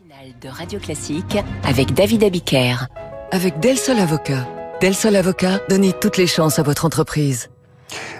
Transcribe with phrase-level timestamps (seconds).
[0.00, 2.86] matinale de Radio Classique avec David Abiker.
[3.32, 4.46] Avec Del Sol Avocat.
[4.80, 7.50] Del Sol Avocat, donnez toutes les chances à votre entreprise.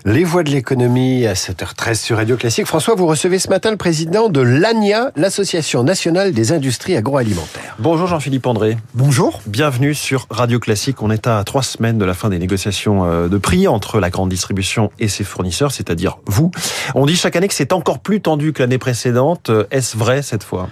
[0.05, 2.67] Les voix de l'économie à 7h13 sur Radio Classique.
[2.67, 7.77] François, vous recevez ce matin le président de l'ANIA, l'Association nationale des industries agroalimentaires.
[7.79, 8.77] Bonjour Jean-Philippe André.
[8.95, 9.41] Bonjour.
[9.47, 11.03] Bienvenue sur Radio Classique.
[11.03, 14.11] On est à trois semaines de la fin des négociations euh, de prix entre la
[14.11, 16.51] grande distribution et ses fournisseurs, c'est-à-dire vous.
[16.95, 19.51] On dit chaque année que c'est encore plus tendu que l'année précédente.
[19.51, 20.69] Euh, est-ce vrai cette fois?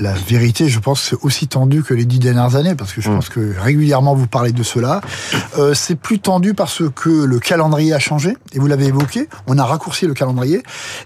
[0.00, 3.10] La vérité, je pense, c'est aussi tendu que les dix dernières années, parce que je
[3.10, 3.14] mmh.
[3.14, 5.00] pense que régulièrement vous parlez de cela.
[5.58, 9.58] Euh, c'est plus tendu parce que le calendrier a changé, et vous l'avez évoqué, on
[9.58, 10.62] a raccourci le calendrier,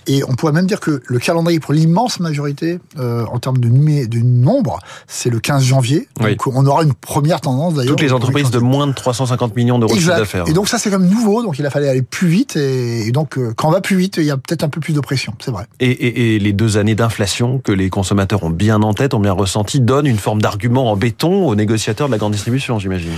[0.06, 3.68] et on pourrait même dire que le calendrier pour l'immense majorité, euh, en termes de,
[3.68, 6.08] de nombre, c'est le 15 janvier.
[6.20, 7.96] Donc on aura une première tendance d'ailleurs.
[7.96, 10.44] Toutes les entreprises de moins de 350 millions d'euros de chiffre d'affaires.
[10.48, 13.38] Et donc ça c'est comme nouveau, donc il a fallu aller plus vite, et, donc
[13.38, 15.34] euh, quand on va plus vite, il y a peut-être un peu plus de pression,
[15.40, 15.66] c'est vrai.
[15.80, 19.20] Et, et, et les deux années d'inflation que les consommateurs ont bien en tête, ont
[19.20, 23.12] bien ressenti, donne une forme d'argument en béton aux négociateurs de la grande distribution, j'imagine.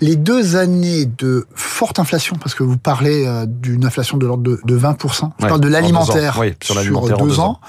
[0.00, 4.42] Les deux années de forte inflation, parce que vous parlez euh, d'une inflation de l'ordre
[4.42, 6.74] de, 20%, je parle de l'alimentaire sur,
[7.18, 7.60] deux, ans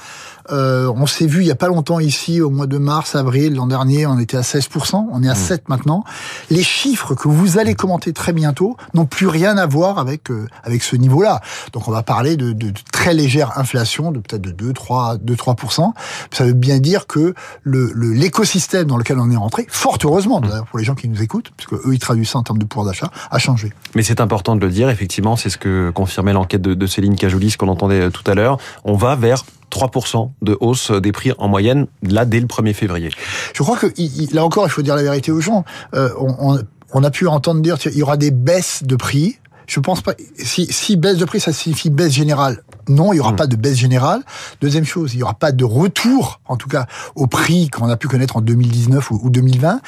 [0.49, 3.55] euh, on s'est vu il y a pas longtemps ici, au mois de mars, avril,
[3.55, 5.63] l'an dernier, on était à 16%, on est à 7 mmh.
[5.67, 6.03] maintenant.
[6.49, 10.47] Les chiffres que vous allez commenter très bientôt n'ont plus rien à voir avec euh,
[10.63, 11.41] avec ce niveau-là.
[11.73, 15.33] Donc on va parler de, de, très légère inflation, de peut-être de 2, 3, 2,
[15.35, 15.91] 3%.
[16.31, 20.65] Ça veut bien dire que le l'écosystème dans lequel on est rentré, fort heureusement, mmh.
[20.69, 22.65] pour les gens qui nous écoutent, parce que eux ils traduisent ça en termes de
[22.65, 23.71] pouvoir d'achat, a changé.
[23.95, 27.15] Mais c'est important de le dire, effectivement, c'est ce que confirmait l'enquête de, de Céline
[27.15, 28.57] Cajoulis qu'on entendait tout à l'heure.
[28.83, 29.43] On va vers
[29.81, 33.09] 3% de hausse des prix en moyenne, là, dès le 1er février.
[33.53, 33.87] Je crois que,
[34.33, 35.65] là encore, il faut dire la vérité aux gens.
[35.93, 36.59] Euh, on,
[36.93, 39.37] on, a pu entendre dire qu'il y aura des baisses de prix.
[39.67, 40.13] Je pense pas.
[40.37, 42.63] Si, si baisse de prix, ça signifie baisse générale.
[42.89, 43.37] Non, il n'y aura hmm.
[43.37, 44.21] pas de baisse générale.
[44.59, 47.97] Deuxième chose, il n'y aura pas de retour, en tout cas, au prix qu'on a
[47.97, 49.79] pu connaître en 2019 ou 2020.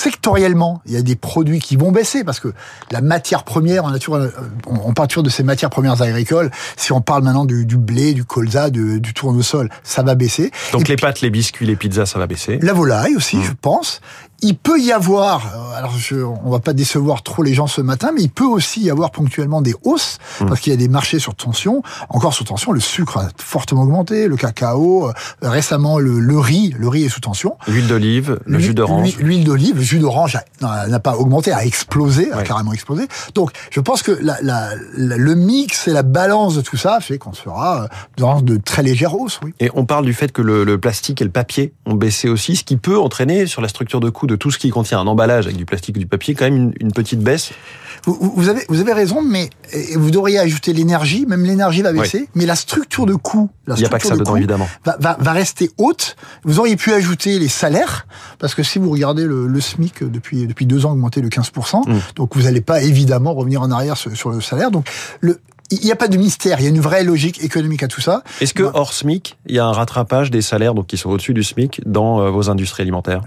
[0.00, 2.54] Sectoriellement, il y a des produits qui vont baisser parce que
[2.90, 4.18] la matière première, en nature,
[5.08, 6.50] toujours de ces matières premières agricoles.
[6.78, 10.52] Si on parle maintenant du, blé, du colza, du, tournesol, ça va baisser.
[10.72, 12.58] Donc les pâtes, les biscuits, les pizzas, ça va baisser.
[12.62, 13.42] La volaille aussi, hmm.
[13.42, 14.00] je pense.
[14.42, 17.80] Il peut y avoir, euh, alors je, on va pas décevoir trop les gens ce
[17.80, 20.46] matin, mais il peut aussi y avoir ponctuellement des hausses hmm.
[20.46, 21.82] parce qu'il y a des marchés sur tension.
[22.08, 25.12] Encore sous tension, le sucre a fortement augmenté, le cacao, euh,
[25.42, 27.56] récemment le, riz, le riz est sous tension.
[27.66, 29.16] L'huile d'olive, le jus d'orange.
[29.18, 33.08] L'huile d'olive, le jus d'orange n'a pas augmenté, a explosé, a carrément explosé.
[33.34, 37.18] Donc je pense que la, la, le mix et la balance de tout ça fait
[37.18, 39.40] qu'on sera euh, dans de très légères hausses.
[39.44, 39.52] Oui.
[39.60, 42.56] Et on parle du fait que le, le plastique et le papier ont baissé aussi,
[42.56, 45.06] ce qui peut entraîner sur la structure de coût de tout ce qui contient un
[45.06, 47.50] emballage avec du plastique ou du papier, quand même une, petite baisse.
[48.06, 49.50] Vous, avez, vous avez raison, mais
[49.94, 53.84] vous devriez ajouter l'énergie, même l'énergie va baisser, mais la structure de coût, la Il
[53.84, 54.68] a pas que ça dedans, évidemment.
[54.84, 56.16] Va, va, rester haute.
[56.44, 58.06] Vous auriez pu ajouter les salaires,
[58.38, 62.00] parce que si vous regardez le, SMIC depuis, depuis deux ans augmenté de 15%, mmh.
[62.16, 64.70] donc vous n'allez pas évidemment revenir en arrière sur, sur le salaire.
[64.70, 64.88] Donc
[65.20, 67.88] le, il n'y a pas de mystère, il y a une vraie logique économique à
[67.88, 68.22] tout ça.
[68.40, 71.34] Est-ce que hors SMIC, il y a un rattrapage des salaires donc qui sont au-dessus
[71.34, 73.22] du SMIC dans euh, vos industries alimentaires?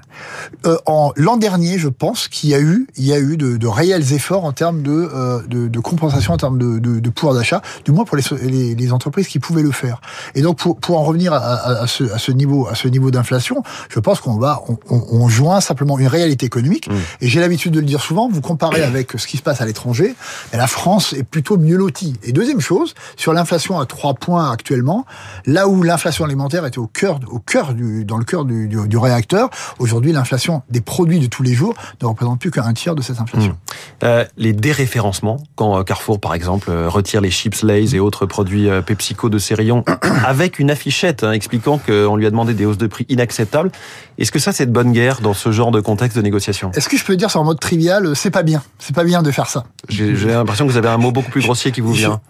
[0.66, 3.56] Euh, En l'an dernier, je pense qu'il y a eu, il y a eu de,
[3.56, 7.36] de réels efforts en termes de, euh, de, de, compensation, en termes de, de pouvoir
[7.36, 10.02] d'achat, du moins pour les, les, entreprises qui pouvaient le faire.
[10.36, 13.10] Et donc pour, pour en revenir à, à, ce, à ce niveau, à ce niveau
[13.10, 16.90] d'inflation, je pense qu'on va, on, on, joint simplement une réalité économique.
[16.90, 16.94] Mmh.
[17.22, 18.30] Et j'ai l'habitude de le dire souvent.
[18.30, 20.16] Vous comparez avec ce qui se passe à l'étranger,
[20.52, 25.06] la France est plutôt mieux lotie deuxième chose, sur l'inflation à 3 points actuellement,
[25.46, 28.98] là où l'inflation alimentaire était au cœur, au cœur du, dans le cœur du, du,
[28.98, 29.50] réacteur,
[29.80, 33.20] aujourd'hui l'inflation des produits de tous les jours ne représente plus qu'un tiers de cette
[33.20, 33.54] inflation.
[33.54, 33.84] Mmh.
[34.04, 38.26] Euh, les déréférencements, quand euh, Carrefour par exemple euh, retire les chips Lays et autres
[38.26, 39.84] produits PepsiCo de ses rayons,
[40.26, 43.72] avec une affichette hein, expliquant qu'on lui a demandé des hausses de prix inacceptables,
[44.18, 46.72] est-ce que ça c'est de bonne guerre dans ce genre de contexte de négociation?
[46.76, 49.22] Est-ce que je peux dire ça en mode trivial C'est pas bien, c'est pas bien
[49.22, 49.66] de faire ça.
[49.90, 52.22] J'ai l'impression que vous avez un mot beaucoup plus grossier qui vous vient.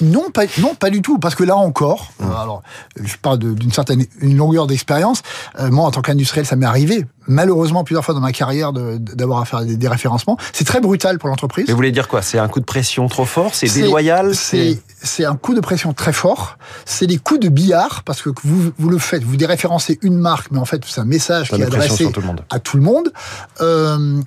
[0.00, 2.24] Non, pas, non, pas du tout, parce que là encore, mmh.
[2.24, 2.62] alors
[3.02, 5.22] je parle d'une certaine une longueur d'expérience.
[5.58, 9.40] Euh, moi, en tant qu'industriel, ça m'est arrivé malheureusement plusieurs fois dans ma carrière d'avoir
[9.40, 10.36] à faire des, des référencements.
[10.52, 11.66] C'est très brutal pour l'entreprise.
[11.68, 12.22] Mais vous voulez dire quoi?
[12.22, 13.54] C'est un coup de pression trop fort?
[13.54, 14.34] C'est déloyal?
[14.34, 16.58] C'est un coup de pression très fort.
[16.84, 20.50] C'est des coups de billard parce que vous, vous le faites, vous déréférencez une marque,
[20.50, 22.10] mais en fait c'est un message qui est adressé
[22.50, 23.12] à tout le monde.
[23.60, 24.20] Euh,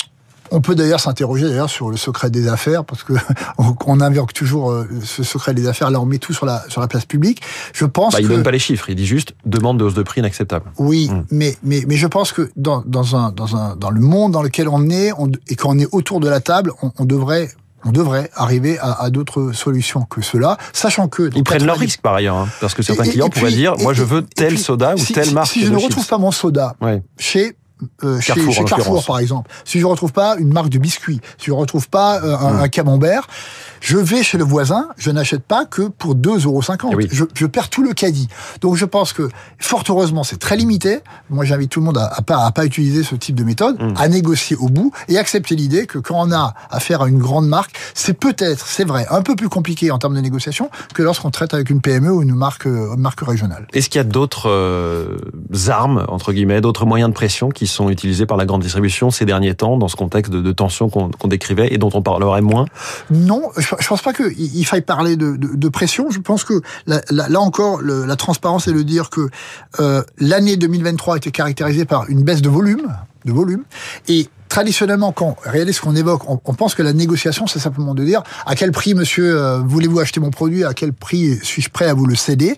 [0.51, 3.13] on peut d'ailleurs s'interroger d'ailleurs sur le secret des affaires parce que
[3.88, 5.89] on invoque toujours euh, ce secret des affaires.
[5.89, 7.42] Là, on met tout sur la sur la place publique.
[7.74, 8.13] Je pense.
[8.13, 8.89] Bah, il donne pas les chiffres.
[8.89, 10.71] Il dit juste demande de hausse de prix inacceptable.
[10.77, 11.24] Oui, hmm.
[11.31, 14.44] mais mais mais je pense que dans dans un dans un dans le monde dans
[14.44, 15.12] lequel on est
[15.48, 17.50] et quand on est autour de la table, on, on devrait
[17.83, 21.31] on devrait arriver à, à d'autres solutions que cela, sachant que...
[21.36, 23.51] Ils prennent leur risque par ailleurs, hein, parce que certains Et- et- clients et pourraient
[23.51, 25.77] dire, moi je veux tel puis, soda ou si, telle si- marque Si je ne
[25.80, 25.88] chips.
[25.88, 27.01] retrouve pas mon soda Ouais.
[27.18, 27.56] chez
[28.04, 28.33] euh, chez,
[28.66, 31.89] Carrefour, chez par exemple, si je retrouve pas une marque de biscuits, si je retrouve
[31.89, 33.28] pas euh, un, un camembert,
[33.81, 36.62] je vais chez le voisin, je n'achète pas que pour 2,50 euros.
[36.92, 37.07] Eh oui.
[37.12, 38.30] Je, je perds tout le caddie.
[38.62, 39.28] Donc je pense que
[39.60, 41.00] fort heureusement c'est très limité.
[41.30, 43.78] Moi j'invite tout le monde à, à pas à pas utiliser ce type de méthode,
[43.81, 43.94] Mm.
[43.98, 47.48] à négocier au bout et accepter l'idée que quand on a affaire à une grande
[47.48, 51.31] marque, c'est peut-être, c'est vrai, un peu plus compliqué en termes de négociation que lorsqu'on
[51.31, 53.66] traite avec une PME ou une marque euh, une marque régionale.
[53.74, 55.18] Est-ce qu'il y a d'autres euh,
[55.69, 59.25] armes, entre guillemets, d'autres moyens de pression qui sont utilisés par la grande distribution ces
[59.25, 62.42] derniers temps, dans ce contexte de, de tension qu'on qu'on décrivait et dont on parlerait
[62.42, 62.66] moins?
[63.10, 66.09] Non, je, je pense pas qu'il il faille parler de, pression.
[66.09, 69.29] Je pense que là, encore, la transparence est de dire que
[69.79, 72.94] euh, l'année 2023 a été caractérisée par une baisse de volume,
[73.25, 73.63] de volume,
[74.07, 77.95] et traditionnellement, quand regardez ce qu'on évoque, on, on pense que la négociation, c'est simplement
[77.95, 81.69] de dire à quel prix, monsieur, euh, voulez-vous acheter mon produit, à quel prix suis-je
[81.69, 82.57] prêt à vous le céder?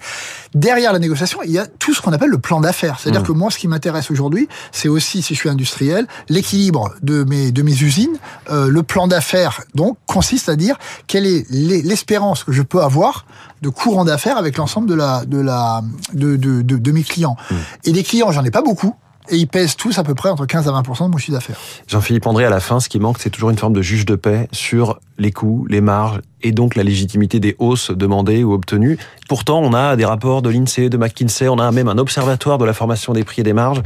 [0.56, 2.98] Derrière la négociation, il y a tout ce qu'on appelle le plan d'affaires.
[3.00, 3.28] C'est-à-dire Mmh.
[3.28, 7.52] que moi, ce qui m'intéresse aujourd'hui, c'est aussi, si je suis industriel, l'équilibre de mes
[7.52, 8.18] de mes usines.
[8.50, 12.82] Euh, le plan d'affaires, donc, consiste à dire quelle est l'e- l'espérance que je peux
[12.82, 13.26] avoir
[13.62, 17.38] de courant d'affaires avec l'ensemble de la de la de de, de, de mes clients.
[17.86, 18.96] Et des clients, j'en ai pas beaucoup.
[19.30, 21.58] Et ils pèsent tous à peu près entre 15 à 20% de mon chiffre d'affaires.
[21.88, 24.16] Jean-Philippe André, à la fin, ce qui manque, c'est toujours une forme de juge de
[24.16, 28.98] paix sur les coûts, les marges et donc la légitimité des hausses demandées ou obtenues.
[29.30, 32.66] Pourtant, on a des rapports de l'INSEE, de McKinsey, on a même un observatoire de
[32.66, 33.82] la formation des prix et des marges,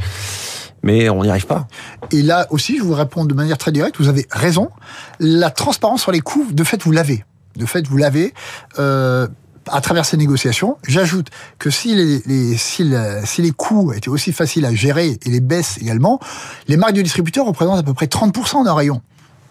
[0.82, 1.68] mais on n'y arrive pas.
[2.10, 4.70] Et là aussi, je vous réponds de manière très directe, vous avez raison.
[5.20, 7.24] La transparence sur les coûts, de fait, vous l'avez.
[7.56, 8.34] De fait, vous l'avez.
[8.78, 9.28] Euh,
[9.72, 11.28] à travers ces négociations, j'ajoute
[11.58, 15.30] que si les, les- si, la- si les coûts étaient aussi faciles à gérer et
[15.30, 16.20] les baisses également,
[16.68, 19.00] les marques de distributeurs représentent à peu près 30% d'un rayon.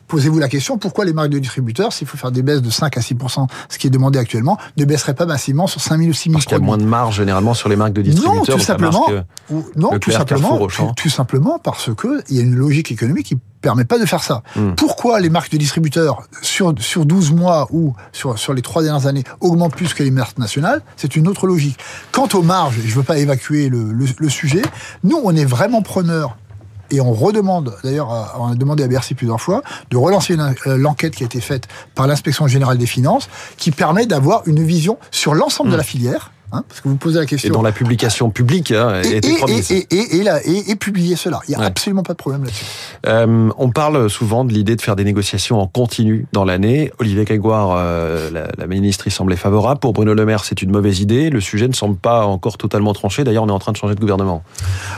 [0.07, 2.95] Posez-vous la question, pourquoi les marques de distributeurs, s'il faut faire des baisses de 5
[2.97, 6.13] à 6%, ce qui est demandé actuellement, ne baisseraient pas massivement sur 5 000 ou
[6.13, 8.35] 6 000 Parce qu'il y a moins de marge généralement sur les marques de distributeurs.
[8.35, 9.05] non, tout simplement.
[9.49, 10.65] ou- non, tout simplement.
[10.67, 14.05] Tout, tout simplement parce que il y a une logique économique qui permet pas de
[14.05, 14.43] faire ça.
[14.55, 14.73] Hmm.
[14.75, 19.07] Pourquoi les marques de distributeurs sur sur 12 mois ou sur sur les trois dernières
[19.07, 20.81] années augmentent plus que les marques nationales?
[20.95, 21.79] C'est une autre logique.
[22.11, 24.61] Quant aux marges, et je veux pas évacuer le, le, le sujet.
[25.03, 26.37] Nous, on est vraiment preneurs.
[26.89, 29.61] Et on redemande, d'ailleurs, à- on a demandé à Bercy plusieurs fois,
[29.91, 33.27] de relancer euh, l'enquête qui a été faite par l'inspection générale des finances,
[33.57, 36.31] qui permet d'avoir une vision sur l'ensemble de la filière.
[36.51, 39.71] Hein, parce que vous posez la question Et dont la publication publique hein, et, et,
[39.71, 41.39] et, et, et, là- et- et publier cela.
[41.47, 41.65] Il n'y a Ouais.
[41.65, 42.65] absolument pas de problème là-dessus.
[43.05, 46.91] Euh, on parle souvent de l'idée de faire des négociations en continu dans l'année.
[46.99, 49.79] Olivier Grégoire, euh, la, la ministre, y semblait favorable.
[49.79, 51.29] Pour Bruno Le Maire, c'est une mauvaise idée.
[51.29, 53.23] Le sujet ne semble pas encore totalement tranché.
[53.23, 54.43] D'ailleurs, on est en train de changer de gouvernement.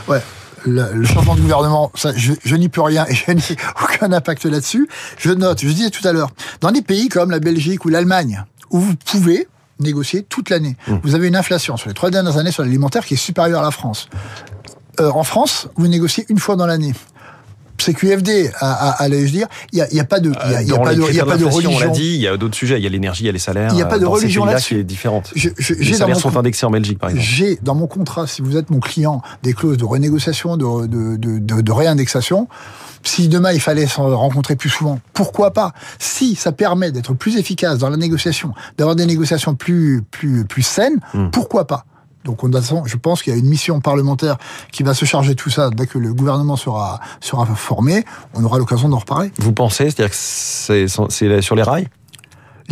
[0.08, 0.20] Ouais.
[0.66, 3.40] Le, le changement de gouvernement, ça, je, je n'y peux rien et je n'ai
[3.82, 4.88] aucun impact là-dessus.
[5.16, 6.30] Je note, je disais tout à l'heure,
[6.60, 9.48] dans des pays comme la Belgique ou l'Allemagne, où vous pouvez
[9.80, 13.14] négocier toute l'année, vous avez une inflation sur les trois dernières années sur l'alimentaire qui
[13.14, 14.08] est supérieure à la France.
[15.00, 16.92] Euh, en France, vous négociez une fois dans l'année.
[17.82, 20.66] CQFD, à, à, allais-je dire, il n'y a, a pas de, il y a, y
[20.70, 21.72] pas de, il y a pas de religion.
[21.74, 22.78] On l'a dit, il y a d'autres sujets.
[22.78, 23.70] Il y a l'énergie, il y a les salaires.
[23.72, 24.74] Il y a pas de euh, religion là-dessus.
[24.74, 25.30] qui est différente.
[25.34, 27.26] Je- je- les salaires sont indexés en Belgique, par exemple.
[27.28, 31.16] J'ai dans mon contrat, si vous êtes mon client, des clauses de renégociation, de, de,
[31.16, 32.48] de, de, de réindexation.
[33.02, 35.72] Si demain il fallait s'en rencontrer plus souvent, pourquoi pas?
[35.98, 40.62] Si ça permet d'être plus efficace dans la négociation, d'avoir des négociations plus plus plus
[40.62, 41.30] saines, Hmm.
[41.30, 41.86] pourquoi pas?
[42.24, 44.36] Donc, on attend- je pense qu'il y a une mission parlementaire
[44.72, 48.04] qui va se charger de tout ça dès que le gouvernement sera sera formé.
[48.34, 49.32] On aura l'occasion d'en reparler.
[49.38, 51.88] Vous pensez, c'est-à-dire que c'est c'est sur les rails?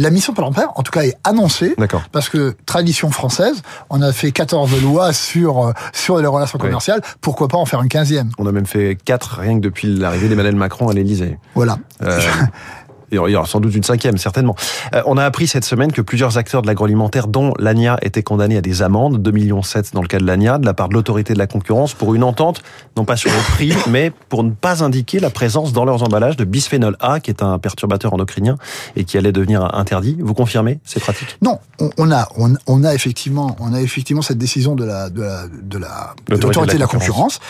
[0.00, 1.75] La mission parlementaire, en tout cas, est annoncée.
[1.76, 2.02] D'accord.
[2.12, 6.67] Parce que tradition française, on a fait 14 lois sur euh, sur les relations Oui.
[6.67, 7.00] commerciales.
[7.21, 10.28] Pourquoi pas en faire une 15e On a même fait quatre rien que depuis l'arrivée
[10.28, 11.37] d'Emmanuel Macron à l'Élysée.
[11.57, 11.78] Voilà.
[12.02, 12.21] Euh,
[13.12, 14.55] il y aura sans doute une cinquième, certainement.
[14.95, 18.57] Euh, on a appris cette semaine que plusieurs acteurs de l'agroalimentaire, dont l'ANIA, étaient condamnés
[18.57, 19.61] à des amendes, 2,7 millions
[19.93, 22.25] dans le cas de l'ANIA, de la part de l'autorité de la concurrence, pour une
[22.25, 22.62] entente,
[22.97, 26.37] non pas sur le prix, mais pour ne pas indiquer la présence dans leurs emballages
[26.37, 28.57] de bisphénol A, qui est un perturbateur endocrinien
[28.97, 30.17] et qui allait devenir interdit.
[30.21, 31.38] Vous confirmez ces pratiques?
[31.43, 35.11] Non, on, on a on, on a effectivement on a effectivement cette décision de la
[35.11, 37.41] de la de la de l'autorité de la concurrence.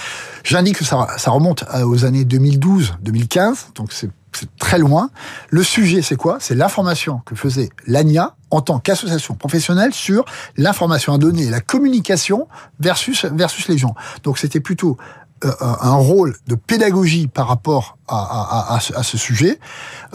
[0.44, 5.10] J'indique que ça ça remonte aux années 2012-2015, donc c'est c'est très loin.
[5.50, 6.38] Le sujet, c'est quoi?
[6.40, 10.24] C'est l'information que faisait l'ANIA en tant qu'association professionnelle sur
[10.56, 12.48] l'information à donner la communication
[12.80, 13.94] versus versus les gens.
[14.22, 14.96] Donc c'était plutôt
[15.44, 19.58] euh, un rôle de pédagogie par rapport à, à, ce, à ce sujet.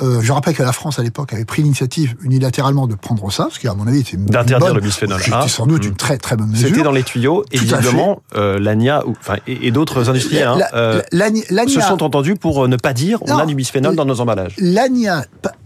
[0.02, 3.48] Euh, je rappelle que la France, à l'époque, avait pris l'initiative unilatéralement de prendre ça,
[3.52, 5.24] ce qui, à mon avis, était D'interdire le bisphénol A.
[5.24, 5.90] C'était sans doute Mm.
[5.90, 6.68] une très très bonne mesure.
[6.70, 10.48] C'était dans les tuyaux, Tout à visiblement, euh, l'ANIA ou- enfin, et, et d'autres industriels
[10.48, 13.96] hein, La- euh, la- se sont entendus pour ne pas dire on a du bisphénol
[13.96, 14.56] dans nos emballages.
[14.58, 15.26] L'ANIA,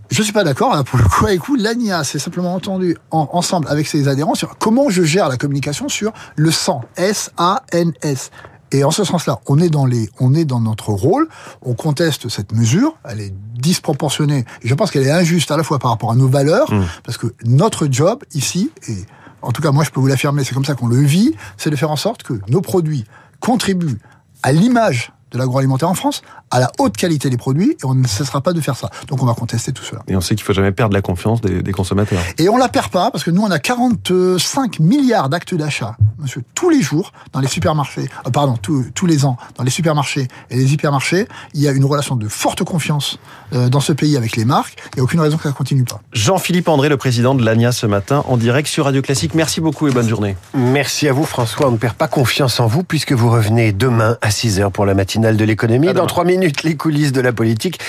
[0.09, 0.73] Je suis pas d'accord.
[0.75, 4.35] là, Pour le coup, avec vous, l'ANIA s'est simplement entendu en- ensemble avec ses adhérents
[4.35, 6.81] sur comment je gère la communication sur le SAN.
[6.95, 8.31] S-A-N-S.
[8.71, 11.27] Et en ce sens-là, on est dans les, on est dans notre rôle.
[11.61, 12.97] On conteste cette mesure.
[13.05, 14.45] Elle est disproportionnée.
[14.61, 16.71] Et je pense qu'elle est injuste à la fois par rapport à nos valeurs,
[17.03, 18.97] parce que notre job ici, et
[19.41, 21.69] en tout cas moi je peux vous l'affirmer, c'est comme ça qu'on le vit, c'est
[21.69, 23.05] de faire en sorte que nos produits
[23.39, 23.99] contribuent
[24.43, 28.07] à l'image de l'agroalimentaire en France, à la haute qualité des produits, et on ne
[28.07, 28.89] cessera pas de faire ça.
[29.07, 30.01] Donc on va contester tout cela.
[30.07, 32.19] Et on sait qu'il faut jamais perdre la confiance des, des consommateurs.
[32.37, 36.43] Et on la perd pas, parce que nous, on a 45 milliards d'actes d'achat, monsieur,
[36.55, 40.27] tous les jours, dans les supermarchés, euh, pardon, tous- tous les ans, dans les supermarchés
[40.49, 43.19] et les hypermarchés, il y a une relation de forte confiance
[43.53, 45.83] euh, dans ce pays avec les marques, il n'y a aucune raison que ça continue
[45.83, 45.99] pas.
[46.13, 49.33] Jean-Philippe André, le président de l'ANIA ce matin, en direct sur Radio Classique.
[49.35, 50.35] Merci beaucoup et bonne journée.
[50.53, 54.17] Merci à vous François, on ne perd pas confiance en vous puisque vous revenez demain
[54.21, 55.93] à 6h pour la matinale de l'économie.
[55.93, 57.79] Dans trois minutes, les coulisses de la politique.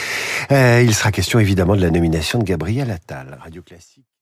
[0.50, 3.38] Euh, il sera question évidemment de la nomination de Gabriel Attal.
[3.42, 4.08] Radio Classique.